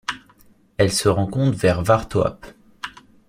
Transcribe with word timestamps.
Elle 0.77 0.91
se 0.91 1.09
rencontre 1.09 1.55
vers 1.55 1.83
Vârtoape. 1.83 2.47